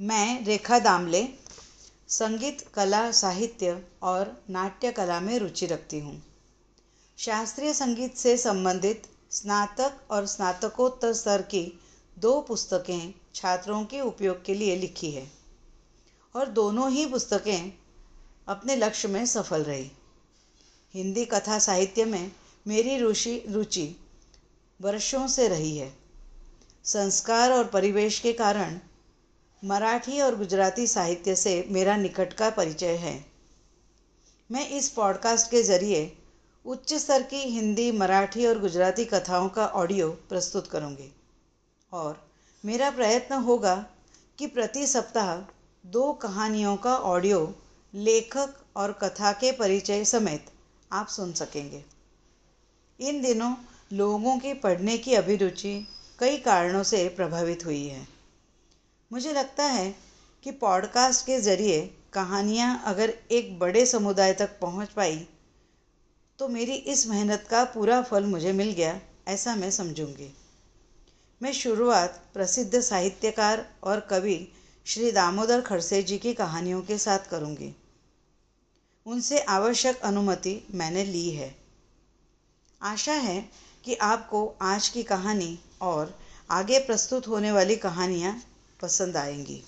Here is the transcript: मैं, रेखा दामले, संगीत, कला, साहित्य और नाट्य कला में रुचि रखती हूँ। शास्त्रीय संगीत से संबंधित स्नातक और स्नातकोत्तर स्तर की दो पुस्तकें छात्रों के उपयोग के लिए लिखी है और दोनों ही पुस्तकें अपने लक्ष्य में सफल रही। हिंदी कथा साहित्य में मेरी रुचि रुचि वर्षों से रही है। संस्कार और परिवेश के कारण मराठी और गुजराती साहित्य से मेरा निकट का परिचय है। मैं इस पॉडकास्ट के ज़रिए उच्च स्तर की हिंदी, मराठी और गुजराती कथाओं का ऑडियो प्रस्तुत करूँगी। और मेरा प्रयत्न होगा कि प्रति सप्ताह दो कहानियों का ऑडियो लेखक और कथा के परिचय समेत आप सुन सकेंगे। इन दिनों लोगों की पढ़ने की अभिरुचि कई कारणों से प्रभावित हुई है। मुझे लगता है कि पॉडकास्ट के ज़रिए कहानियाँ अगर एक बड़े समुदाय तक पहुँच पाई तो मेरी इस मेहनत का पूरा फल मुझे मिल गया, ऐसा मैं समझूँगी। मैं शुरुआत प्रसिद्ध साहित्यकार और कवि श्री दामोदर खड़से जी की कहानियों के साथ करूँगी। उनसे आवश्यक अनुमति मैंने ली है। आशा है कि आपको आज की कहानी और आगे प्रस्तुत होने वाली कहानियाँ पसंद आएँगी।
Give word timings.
मैं, 0.00 0.44
रेखा 0.44 0.78
दामले, 0.78 1.28
संगीत, 2.08 2.64
कला, 2.74 3.10
साहित्य 3.10 3.84
और 4.02 4.44
नाट्य 4.50 4.90
कला 4.92 5.20
में 5.20 5.38
रुचि 5.38 5.66
रखती 5.66 5.98
हूँ। 6.00 6.22
शास्त्रीय 7.18 7.72
संगीत 7.74 8.16
से 8.16 8.36
संबंधित 8.36 9.02
स्नातक 9.30 10.00
और 10.10 10.26
स्नातकोत्तर 10.26 11.12
स्तर 11.12 11.42
की 11.42 11.80
दो 12.18 12.40
पुस्तकें 12.40 13.14
छात्रों 13.34 13.84
के 13.84 14.00
उपयोग 14.00 14.44
के 14.44 14.54
लिए 14.54 14.76
लिखी 14.76 15.10
है 15.10 15.26
और 16.34 16.48
दोनों 16.48 16.90
ही 16.90 17.06
पुस्तकें 17.06 17.72
अपने 18.48 18.76
लक्ष्य 18.76 19.08
में 19.08 19.26
सफल 19.26 19.62
रही। 19.62 19.90
हिंदी 20.94 21.24
कथा 21.24 21.58
साहित्य 21.58 22.04
में 22.04 22.32
मेरी 22.66 22.96
रुचि 22.98 23.42
रुचि 23.48 23.96
वर्षों 24.80 25.26
से 25.26 25.48
रही 25.48 25.76
है। 25.76 25.92
संस्कार 26.84 27.52
और 27.52 27.64
परिवेश 27.64 28.18
के 28.20 28.32
कारण 28.32 28.78
मराठी 29.64 30.20
और 30.20 30.36
गुजराती 30.36 30.86
साहित्य 30.86 31.36
से 31.36 31.68
मेरा 31.70 31.96
निकट 31.96 32.32
का 32.32 32.50
परिचय 32.50 32.94
है। 32.96 33.24
मैं 34.50 34.68
इस 34.68 34.88
पॉडकास्ट 34.88 35.50
के 35.50 35.62
ज़रिए 35.62 36.18
उच्च 36.64 36.94
स्तर 36.94 37.22
की 37.22 37.36
हिंदी, 37.36 37.92
मराठी 37.92 38.46
और 38.46 38.58
गुजराती 38.58 39.04
कथाओं 39.04 39.48
का 39.48 39.66
ऑडियो 39.66 40.10
प्रस्तुत 40.10 40.66
करूँगी। 40.66 41.14
और 41.92 42.30
मेरा 42.64 42.90
प्रयत्न 42.90 43.34
होगा 43.34 43.86
कि 44.38 44.46
प्रति 44.46 44.86
सप्ताह 44.86 45.36
दो 45.86 46.12
कहानियों 46.12 46.76
का 46.76 46.96
ऑडियो 46.96 47.54
लेखक 47.94 48.54
और 48.76 48.92
कथा 48.92 49.32
के 49.32 49.52
परिचय 49.52 50.04
समेत 50.04 50.46
आप 50.92 51.06
सुन 51.06 51.32
सकेंगे। 51.32 51.84
इन 53.00 53.22
दिनों 53.22 53.54
लोगों 53.92 54.38
की 54.38 54.54
पढ़ने 54.54 54.98
की 54.98 55.14
अभिरुचि 55.14 55.88
कई 56.18 56.36
कारणों 56.36 56.82
से 56.82 57.08
प्रभावित 57.08 57.64
हुई 57.66 57.86
है। 57.86 58.13
मुझे 59.14 59.32
लगता 59.32 59.64
है 59.64 59.94
कि 60.42 60.50
पॉडकास्ट 60.50 61.26
के 61.26 61.40
ज़रिए 61.40 61.96
कहानियाँ 62.12 62.82
अगर 62.84 63.14
एक 63.30 63.58
बड़े 63.58 63.86
समुदाय 63.86 64.32
तक 64.32 64.58
पहुँच 64.60 64.88
पाई 64.88 65.28
तो 66.38 66.48
मेरी 66.48 66.72
इस 66.72 67.06
मेहनत 67.06 67.46
का 67.50 67.64
पूरा 67.64 68.02
फल 68.02 68.24
मुझे 68.24 68.52
मिल 68.52 68.70
गया, 68.70 69.00
ऐसा 69.28 69.54
मैं 69.54 69.70
समझूँगी। 69.70 70.34
मैं 71.42 71.52
शुरुआत 71.52 72.30
प्रसिद्ध 72.34 72.80
साहित्यकार 72.80 73.66
और 73.84 74.00
कवि 74.00 74.48
श्री 74.84 75.12
दामोदर 75.12 75.60
खड़से 75.60 76.02
जी 76.02 76.18
की 76.18 76.34
कहानियों 76.34 76.82
के 76.82 76.98
साथ 76.98 77.18
करूँगी। 77.18 77.74
उनसे 79.06 79.40
आवश्यक 79.40 80.00
अनुमति 80.00 80.66
मैंने 80.70 81.04
ली 81.04 81.30
है। 81.30 81.56
आशा 82.82 83.12
है 83.12 83.50
कि 83.84 83.94
आपको 83.94 84.54
आज 84.62 84.88
की 84.88 85.02
कहानी 85.02 85.58
और 85.82 86.18
आगे 86.50 86.78
प्रस्तुत 86.78 87.28
होने 87.28 87.52
वाली 87.52 87.76
कहानियाँ 87.76 88.42
पसंद 88.84 89.16
आएँगी। 89.16 89.62